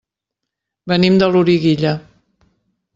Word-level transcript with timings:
Venim 0.93 1.21
de 1.23 1.29
Loriguilla. 1.37 1.95